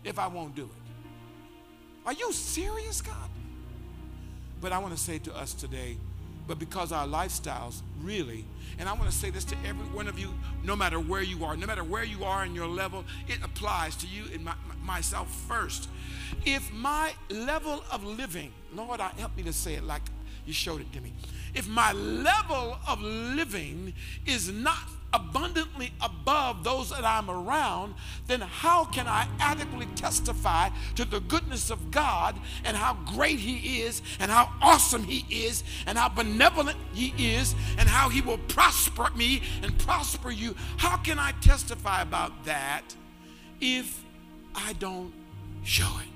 [0.03, 2.05] if I won't do it.
[2.05, 3.29] Are you serious, God?
[4.61, 5.97] But I want to say to us today,
[6.49, 8.43] but because our lifestyles really
[8.79, 10.33] and I want to say this to every one of you,
[10.63, 13.95] no matter where you are, no matter where you are in your level, it applies
[13.97, 15.89] to you and my, myself first.
[16.45, 20.03] If my level of living, Lord, I help me to say it like
[20.45, 21.13] you showed it to me.
[21.53, 23.93] If my level of living
[24.25, 24.77] is not
[25.13, 27.95] abundantly above those that I'm around,
[28.27, 33.81] then how can I adequately testify to the goodness of God and how great He
[33.81, 38.37] is and how awesome He is and how benevolent He is and how He will
[38.37, 40.55] prosper me and prosper you?
[40.77, 42.83] How can I testify about that
[43.59, 44.03] if
[44.53, 45.13] I don't
[45.63, 46.08] show it?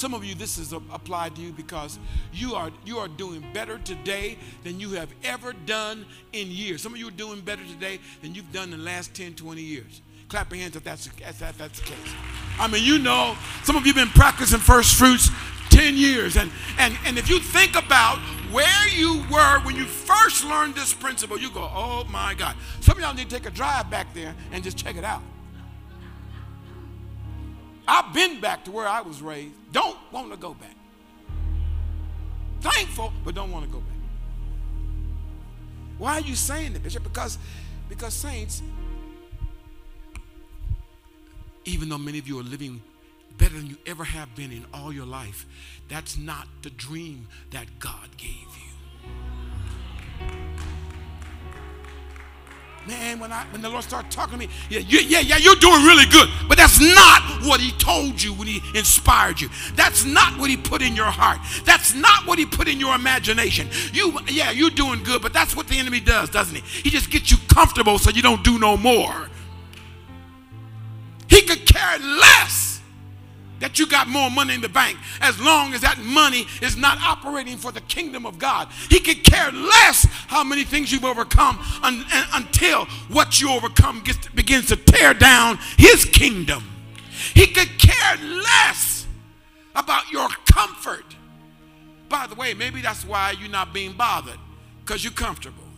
[0.00, 1.98] Some of you, this is applied to you because
[2.32, 6.80] you are you are doing better today than you have ever done in years.
[6.80, 9.60] Some of you are doing better today than you've done in the last 10, 20
[9.60, 10.00] years.
[10.30, 12.14] Clap your hands if that's, if that, that's the case.
[12.58, 15.28] I mean, you know, some of you have been practicing first fruits
[15.68, 16.38] 10 years.
[16.38, 20.94] And, and, and if you think about where you were when you first learned this
[20.94, 22.56] principle, you go, oh my God.
[22.80, 25.20] Some of y'all need to take a drive back there and just check it out.
[27.92, 29.52] I've been back to where I was raised.
[29.72, 30.76] Don't want to go back.
[32.60, 33.88] Thankful, but don't want to go back.
[35.98, 37.02] Why are you saying that, Bishop?
[37.02, 37.36] Because,
[37.88, 38.62] because saints,
[41.64, 42.80] even though many of you are living
[43.38, 45.44] better than you ever have been in all your life,
[45.88, 48.69] that's not the dream that God gave you.
[52.86, 55.82] Man, when I when the Lord started talking to me, yeah, yeah, yeah, you're doing
[55.84, 56.28] really good.
[56.48, 59.50] But that's not what He told you when He inspired you.
[59.74, 61.40] That's not what He put in your heart.
[61.64, 63.68] That's not what He put in your imagination.
[63.92, 66.62] You, yeah, you're doing good, but that's what the enemy does, doesn't he?
[66.62, 69.28] He just gets you comfortable so you don't do no more.
[71.28, 72.69] He could care less
[73.60, 76.98] that you got more money in the bank as long as that money is not
[77.00, 78.68] operating for the kingdom of God.
[78.88, 84.28] He could care less how many things you've overcome un- until what you overcome gets,
[84.28, 86.64] begins to tear down his kingdom.
[87.34, 89.06] He could care less
[89.74, 91.04] about your comfort.
[92.08, 94.38] By the way, maybe that's why you're not being bothered
[94.84, 95.69] because you're comfortable.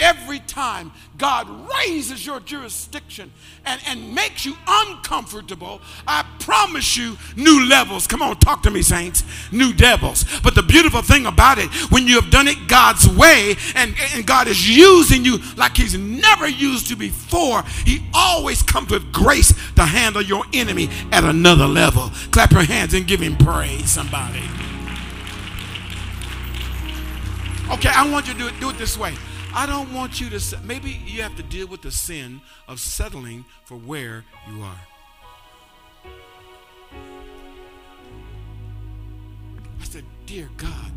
[0.00, 3.30] Every time God raises your jurisdiction
[3.66, 8.06] and, and makes you uncomfortable, I promise you new levels.
[8.06, 9.22] Come on, talk to me, saints.
[9.52, 10.24] New devils.
[10.42, 14.26] But the beautiful thing about it, when you have done it God's way and, and
[14.26, 19.52] God is using you like He's never used you before, He always comes with grace
[19.74, 22.10] to handle your enemy at another level.
[22.30, 24.42] Clap your hands and give Him praise, somebody.
[27.70, 29.14] Okay, I want you to do it, do it this way.
[29.52, 33.44] I don't want you to, maybe you have to deal with the sin of settling
[33.64, 34.80] for where you are.
[39.80, 40.92] I said, Dear God,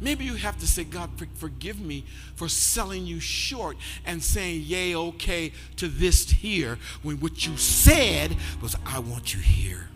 [0.00, 4.94] maybe you have to say, God, forgive me for selling you short and saying, yay,
[4.94, 9.90] okay, to this here, when what you said was, I want you here.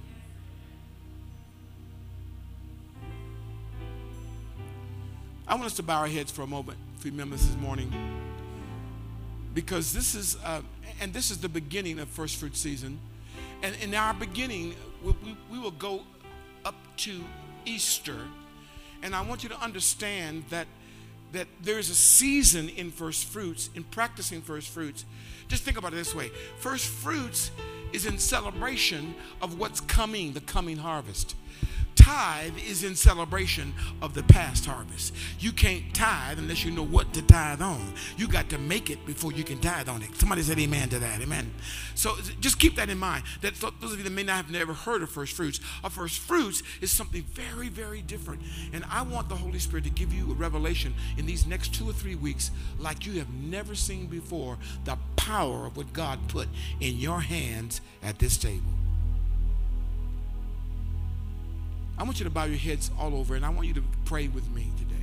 [5.48, 7.92] I want us to bow our heads for a moment members this morning.
[9.54, 10.62] Because this is uh,
[11.00, 12.98] and this is the beginning of first fruit season.
[13.62, 16.02] And in our beginning we, we, we will go
[16.64, 17.22] up to
[17.64, 18.18] easter.
[19.02, 20.66] And i want you to understand that
[21.32, 25.04] that there's a season in first fruits in practicing first fruits.
[25.48, 26.30] Just think about it this way.
[26.58, 27.50] First fruits
[27.92, 31.36] is in celebration of what's coming the coming harvest
[32.06, 35.12] tithe is in celebration of the past harvest.
[35.40, 37.94] You can't tithe unless you know what to tithe on.
[38.16, 40.14] You got to make it before you can tithe on it.
[40.14, 41.20] Somebody said amen to that.
[41.20, 41.52] Amen.
[41.96, 43.24] So just keep that in mind.
[43.40, 46.20] That those of you that may not have never heard of first fruits, a first
[46.20, 48.40] fruits is something very, very different.
[48.72, 51.90] And I want the Holy Spirit to give you a revelation in these next two
[51.90, 56.46] or three weeks like you have never seen before the power of what God put
[56.78, 58.70] in your hands at this table.
[61.98, 64.28] I want you to bow your heads all over and I want you to pray
[64.28, 64.94] with me today.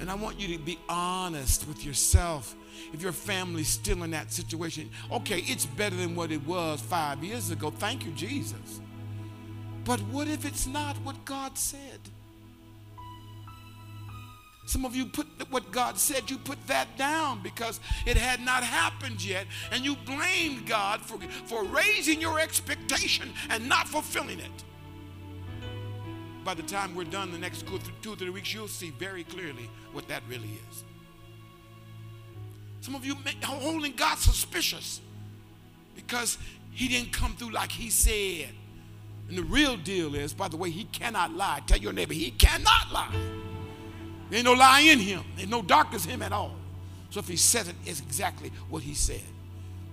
[0.00, 2.54] And I want you to be honest with yourself.
[2.94, 7.22] If your family's still in that situation, okay, it's better than what it was five
[7.22, 7.70] years ago.
[7.70, 8.80] Thank you, Jesus.
[9.84, 12.00] But what if it's not what God said?
[14.64, 18.62] Some of you put what God said, you put that down because it had not
[18.62, 24.64] happened yet, and you blamed God for, for raising your expectation and not fulfilling it
[26.44, 27.64] by the time we're done the next
[28.02, 30.84] two three weeks, you'll see very clearly what that really is.
[32.80, 35.00] Some of you are holding God suspicious
[35.94, 36.38] because
[36.70, 38.48] he didn't come through like he said.
[39.28, 41.60] And the real deal is, by the way, he cannot lie.
[41.66, 43.14] Tell your neighbor, he cannot lie.
[44.28, 45.22] There ain't no lie in him.
[45.36, 46.56] There's no darkness in him at all.
[47.10, 49.22] So if he says it, it's exactly what he said.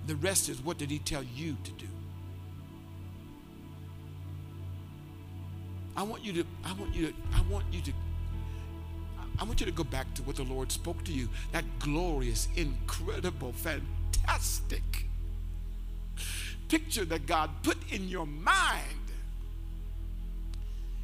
[0.06, 1.88] The rest is what did he tell you to do?
[5.98, 7.92] I want you to, I want you to, I want you to,
[9.40, 11.28] I want you to go back to what the Lord spoke to you.
[11.52, 15.08] That glorious, incredible, fantastic
[16.68, 18.84] picture that God put in your mind.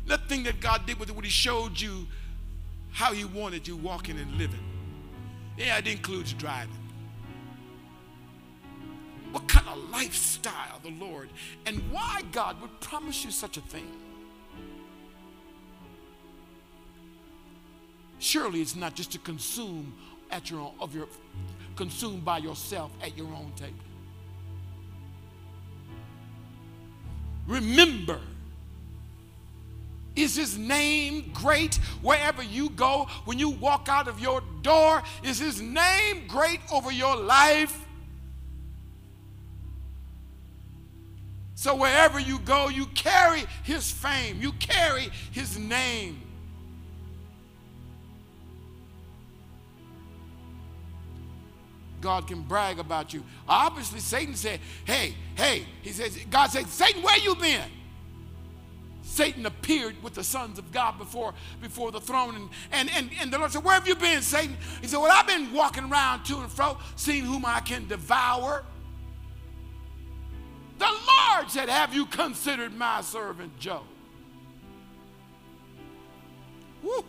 [0.08, 2.06] That thing that God did with it when He showed you
[2.91, 4.64] how He wanted you walking and living.
[5.58, 6.72] Yeah, it includes driving.
[9.32, 11.30] What kind of lifestyle the Lord
[11.66, 13.88] and why God would promise you such a thing.
[18.24, 19.94] Surely it's not just to consume
[20.32, 21.10] at your own, of your
[21.76, 23.74] consumed by yourself at your own table.
[27.46, 28.22] Remember,
[30.16, 33.10] is his name great wherever you go?
[33.26, 37.78] When you walk out of your door, is his name great over your life?
[41.56, 46.23] So wherever you go, you carry his fame, you carry his name.
[52.04, 53.24] God can brag about you.
[53.47, 57.72] Obviously, Satan said, Hey, hey, he says, God said, Satan, where you been?
[59.04, 62.36] Satan appeared with the sons of God before, before the throne.
[62.36, 64.58] And, and, and, and the Lord said, Where have you been, Satan?
[64.82, 68.66] He said, Well, I've been walking around to and fro, seeing whom I can devour.
[70.78, 73.84] The Lord said, Have you considered my servant Job?
[76.84, 77.06] Woo.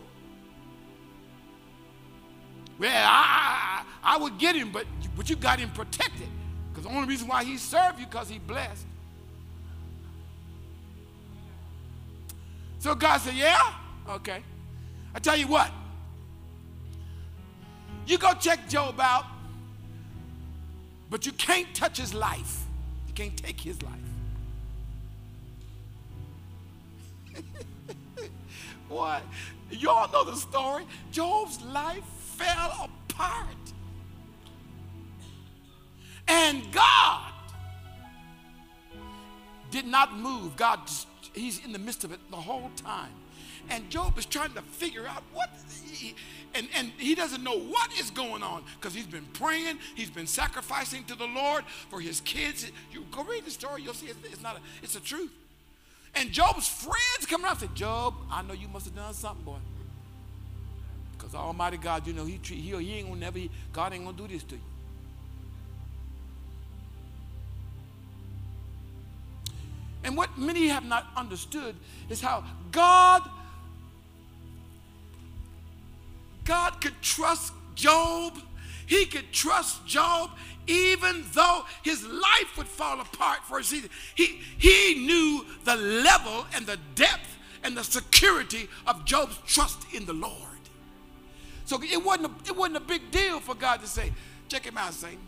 [2.77, 6.27] Well, I, I, I would get him, but, but you got him protected.
[6.69, 8.85] Because the only reason why he served you, because he blessed.
[12.79, 13.73] So God said, Yeah?
[14.09, 14.43] Okay.
[15.13, 15.71] I tell you what.
[18.05, 19.25] You go check Job out,
[21.09, 22.65] but you can't touch his life.
[23.07, 23.93] You can't take his life.
[28.89, 29.17] Boy,
[29.71, 30.85] y'all know the story.
[31.11, 32.03] Job's life
[32.37, 33.47] fell apart.
[36.27, 37.31] And God
[39.71, 40.55] did not move.
[40.55, 40.79] God,
[41.33, 43.11] he's in the midst of it the whole time.
[43.69, 45.49] And Job is trying to figure out what,
[45.91, 46.15] he,
[46.53, 50.27] and, and he doesn't know what is going on because he's been praying, he's been
[50.27, 52.71] sacrificing to the Lord for his kids.
[52.91, 55.31] You go read the story, you'll see it's, it's not a, it's the truth.
[56.13, 59.43] And Job's friends come around and say, Job, I know you must have done something,
[59.43, 59.57] boy.
[61.25, 64.05] Because Almighty God, you know, he, treat, he, he ain't gonna never, he, God ain't
[64.05, 64.61] gonna do this to you.
[70.03, 71.75] And what many have not understood
[72.11, 73.27] is how God,
[76.43, 78.37] God could trust Job.
[78.85, 80.29] He could trust Job
[80.67, 83.89] even though his life would fall apart for a season.
[84.13, 90.05] He, he knew the level and the depth and the security of Job's trust in
[90.05, 90.54] the Lord.
[91.65, 94.13] So it wasn't a, it wasn't a big deal for God to say,
[94.47, 95.19] check him out, Satan.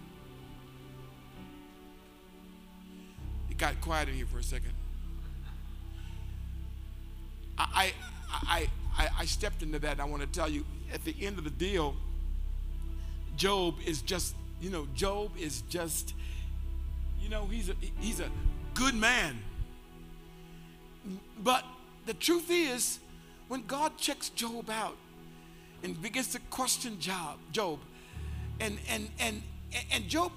[3.50, 4.72] It got quiet in here for a second.
[7.58, 7.92] I,
[8.32, 10.00] I, I, I stepped into that.
[10.00, 10.64] I want to tell you,
[10.94, 11.96] at the end of the deal,
[13.36, 16.14] Job is just, you know, Job is just,
[17.20, 18.30] you know, he's a, he's a
[18.76, 19.40] good man.
[21.44, 21.64] But
[22.06, 23.00] the truth is,
[23.48, 24.98] when God checks Job out
[25.84, 27.80] and begins to question Job, Job,
[28.60, 29.42] and and and
[29.92, 30.32] and Job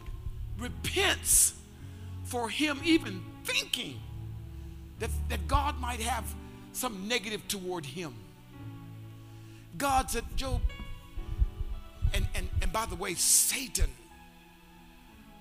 [0.59, 1.55] repents
[2.24, 3.99] for him even thinking
[5.01, 6.24] that, that God might have
[6.72, 8.14] some negative toward him.
[9.76, 10.61] God said, Job,
[12.14, 13.91] and, and, and by the way, Satan,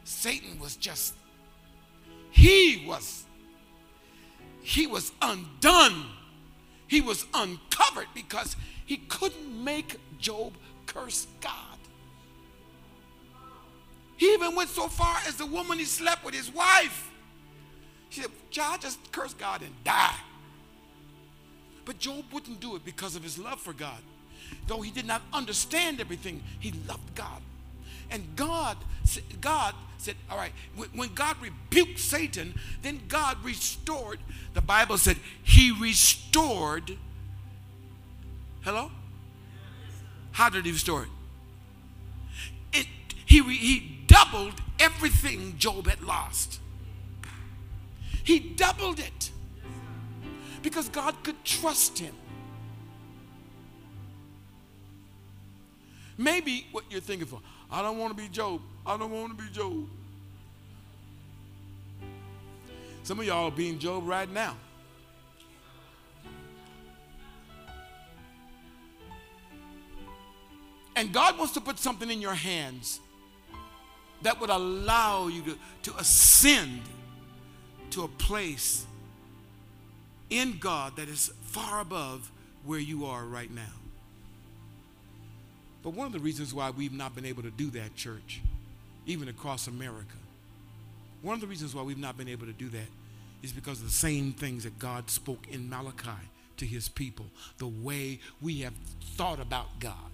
[0.03, 1.13] Satan was just,
[2.31, 3.25] he was,
[4.61, 6.05] he was undone.
[6.87, 8.55] He was uncovered because
[8.89, 10.51] he couldn't make Job
[10.87, 11.77] curse God.
[14.17, 17.11] He even went so far as the woman he slept with his wife.
[18.09, 20.15] She said, Child, just curse God and die.
[21.85, 23.99] But Job wouldn't do it because of his love for God.
[24.65, 27.43] Though he did not understand everything, he loved God.
[28.09, 28.75] And God,
[29.39, 30.53] God said, all right,
[30.95, 34.17] when God rebuked Satan, then God restored.
[34.55, 36.97] The Bible said he restored.
[38.61, 38.91] Hello?
[40.31, 41.09] How did he restore it?
[42.73, 42.87] it
[43.25, 46.59] he, he doubled everything Job had lost.
[48.23, 49.31] He doubled it
[50.61, 52.13] because God could trust him.
[56.17, 57.39] Maybe what you're thinking for,
[57.71, 58.61] I don't want to be Job.
[58.85, 59.87] I don't want to be Job.
[63.03, 64.55] Some of y'all are being Job right now.
[70.99, 72.99] And God wants to put something in your hands
[74.21, 76.81] that would allow you to, to ascend
[77.91, 78.85] to a place
[80.29, 82.29] in God that is far above
[82.65, 83.61] where you are right now.
[85.83, 88.41] But one of the reasons why we've not been able to do that, church,
[89.05, 90.17] even across America,
[91.21, 92.89] one of the reasons why we've not been able to do that
[93.41, 96.27] is because of the same things that God spoke in Malachi
[96.57, 97.27] to his people,
[97.57, 98.73] the way we have
[99.15, 100.08] thought about God,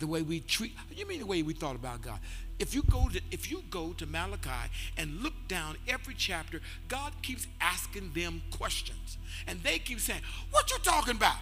[0.00, 2.18] the way we treat, you mean the way we thought about God?
[2.58, 7.12] If you go to if you go to Malachi and look down every chapter, God
[7.22, 9.16] keeps asking them questions.
[9.46, 10.20] And they keep saying,
[10.50, 11.38] What you talking about?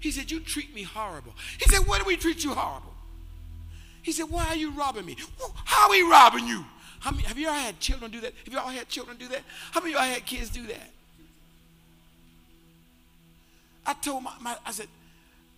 [0.00, 1.34] He said, You treat me horrible.
[1.58, 2.94] He said, Why do we treat you horrible?
[4.02, 5.16] He said, Why are you robbing me?
[5.64, 6.64] How are we robbing you?
[6.98, 8.32] How many, have you ever had children do that?
[8.44, 9.42] Have you all had children do that?
[9.70, 10.90] How many of y'all had kids do that?
[13.86, 14.88] I told my, my I said,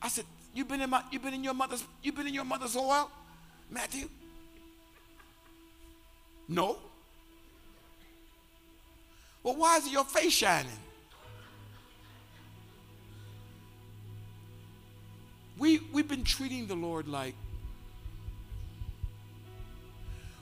[0.02, 0.24] I said,
[0.56, 3.10] you've been in my you've been in your mother's you've been in your mother's oil?
[3.70, 4.08] Matthew?
[6.48, 6.78] No.
[9.42, 10.72] Well, why is your face shining?
[15.58, 17.34] We, we've been treating the Lord like,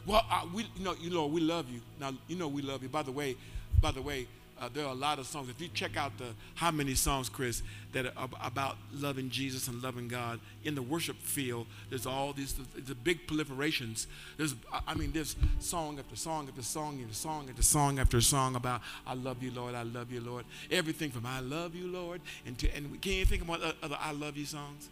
[0.06, 1.80] well, we, you know, you know, we love you.
[2.00, 2.88] Now, you know we love you.
[2.88, 3.36] By the way,
[3.80, 4.26] by the way,
[4.60, 5.48] uh, there are a lot of songs.
[5.48, 9.82] If you check out the how many songs, Chris, that are about loving Jesus and
[9.82, 14.06] loving God in the worship field, there's all these the big proliferations.
[14.36, 14.54] There's
[14.86, 18.80] I mean, there's song after song after song after song after song after song about
[19.06, 20.44] I love you, Lord, I love you, Lord.
[20.70, 24.12] Everything from I love you, Lord, and to and can you think about other I
[24.12, 24.88] love you songs?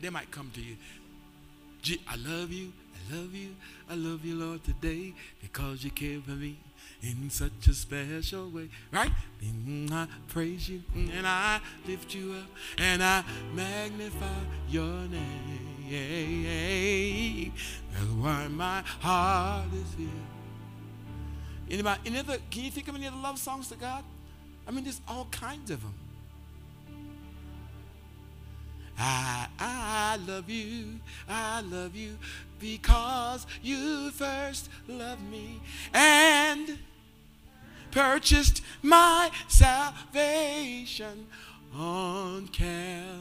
[0.00, 0.76] They might come to you.
[2.08, 3.56] I love you, I love you,
[3.88, 6.58] I love you, Lord, today because you care for me
[7.02, 8.68] in such a special way.
[8.92, 9.10] Right?
[9.40, 12.46] And I praise you mm, and I lift you up
[12.78, 13.24] and I
[13.54, 14.26] magnify
[14.68, 15.70] your name.
[17.92, 20.08] That's why my heart is here.
[21.70, 24.04] Anybody, any other, can you think of any other love songs to God?
[24.66, 25.94] I mean, there's all kinds of them.
[29.02, 32.18] I, I love you, I love you
[32.58, 35.58] because you first loved me
[35.94, 36.78] and
[37.90, 41.26] purchased my salvation
[41.74, 43.20] on Calvary.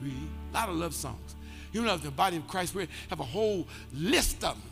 [0.00, 1.34] A lot of love songs.
[1.72, 4.62] You know, the body of Christ, we have a whole list of them.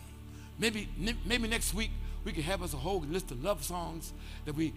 [0.59, 0.89] Maybe,
[1.27, 1.91] maybe next week
[2.25, 4.13] we could have us a whole list of love songs
[4.47, 4.73] that we,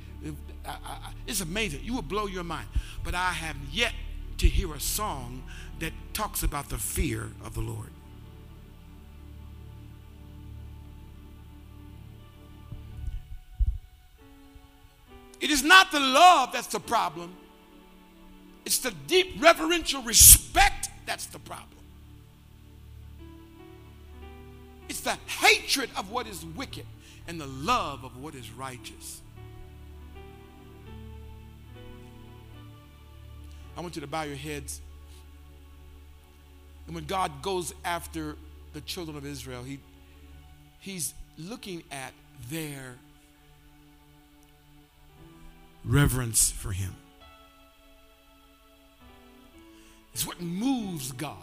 [0.65, 1.81] I, I, it's amazing.
[1.83, 2.67] You will blow your mind.
[3.03, 3.93] But I have yet
[4.37, 5.43] to hear a song
[5.79, 7.89] that talks about the fear of the Lord.
[15.39, 17.35] It is not the love that's the problem.
[18.65, 21.79] It's the deep reverential respect that's the problem.
[24.89, 26.85] It's the hatred of what is wicked
[27.27, 29.21] and the love of what is righteous.
[33.77, 34.81] I want you to bow your heads.
[36.85, 38.35] And when God goes after
[38.73, 39.79] the children of Israel, he,
[40.79, 42.11] He's looking at
[42.49, 42.95] their
[45.85, 46.95] reverence for Him.
[50.13, 51.37] It's what moves God.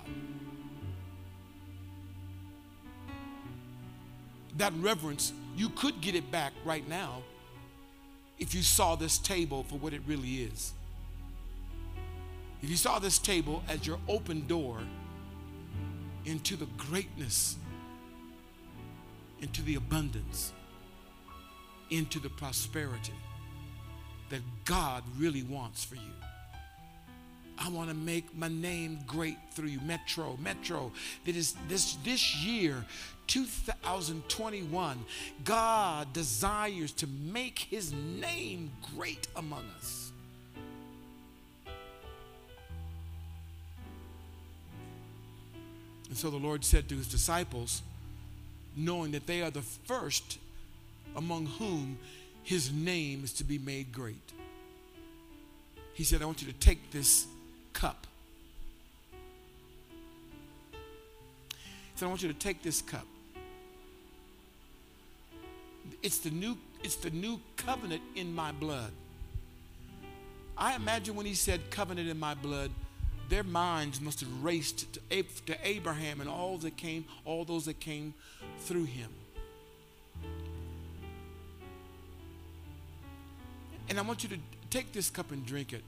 [4.56, 7.22] That reverence, you could get it back right now
[8.38, 10.72] if you saw this table for what it really is.
[12.62, 14.78] If you saw this table as your open door
[16.24, 17.56] into the greatness,
[19.40, 20.52] into the abundance,
[21.90, 23.12] into the prosperity
[24.30, 26.12] that God really wants for you.
[27.58, 29.80] I want to make my name great through you.
[29.80, 30.92] Metro, Metro.
[31.24, 32.84] That is this this year,
[33.28, 35.04] 2021,
[35.44, 40.12] God desires to make his name great among us.
[46.08, 47.82] And so the Lord said to his disciples,
[48.76, 50.38] knowing that they are the first
[51.16, 51.98] among whom
[52.46, 54.32] his name is to be made great.
[55.94, 57.26] He said, I want you to take this
[57.72, 58.06] cup.
[61.50, 61.56] He
[61.96, 63.04] said, I want you to take this cup.
[66.04, 68.92] It's the new, it's the new covenant in my blood.
[70.56, 72.70] I imagine when he said covenant in my blood,
[73.28, 78.14] their minds must have raced to, Abraham and all that came, all those that came
[78.60, 79.10] through him.
[83.88, 84.38] And I want you to
[84.70, 85.82] take this cup and drink it.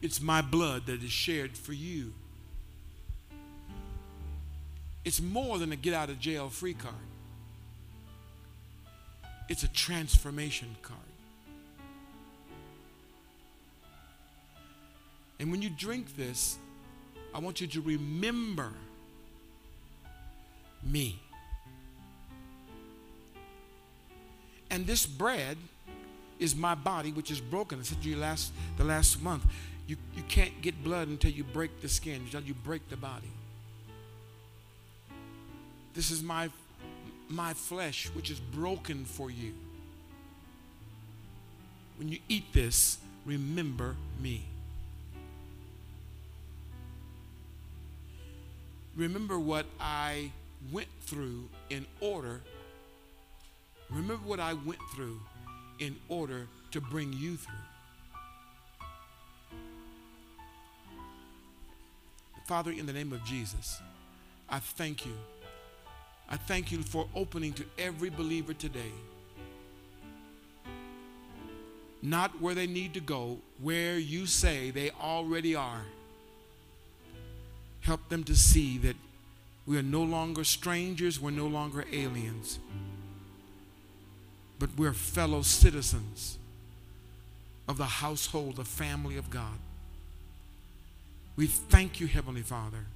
[0.00, 2.12] It's my blood that is shared for you.
[5.04, 6.94] It's more than a get out of jail free card,
[9.48, 10.98] it's a transformation card.
[15.38, 16.56] And when you drink this,
[17.34, 18.72] I want you to remember
[20.84, 21.18] me.
[24.72, 25.56] And this bread
[26.40, 27.78] is my body, which is broken.
[27.78, 29.44] I said to you last the last month,
[29.86, 33.30] you, you can't get blood until you break the skin, until you break the body.
[35.94, 36.50] This is my
[37.28, 39.52] my flesh, which is broken for you.
[41.98, 44.46] When you eat this, remember me.
[48.96, 50.32] remember what I
[50.70, 52.40] went through in order,
[53.94, 55.20] remember what I went through
[55.78, 57.54] in order to bring you through.
[62.46, 63.80] Father, in the name of Jesus,
[64.48, 65.12] I thank you.
[66.28, 68.92] I thank you for opening to every believer today.
[72.02, 75.82] Not where they need to go, where you say they already are.
[77.82, 78.96] Help them to see that
[79.66, 82.58] we are no longer strangers, we're no longer aliens,
[84.62, 86.38] but we're fellow citizens
[87.66, 89.58] of the household, the family of God.
[91.34, 92.86] We thank you, Heavenly Father,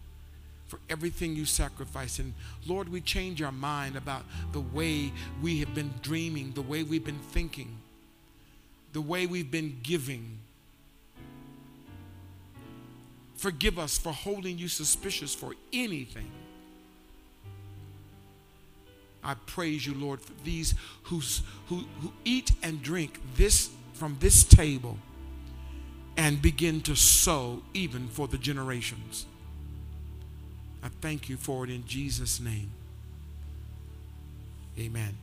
[0.69, 2.21] for everything you sacrificed.
[2.21, 2.35] And
[2.69, 5.11] Lord, we change our mind about the way
[5.43, 7.79] we have been dreaming, the way we've been thinking,
[8.93, 10.39] the way we've been giving
[13.37, 16.31] Forgive us for holding you suspicious for anything.
[19.27, 21.21] I praise you, Lord, for these who,
[21.67, 24.99] who, who eat and drink this from this table
[26.17, 29.27] and begin to sow even for the generations.
[30.81, 32.71] I thank you for it in Jesus' name.
[34.79, 35.17] Amen.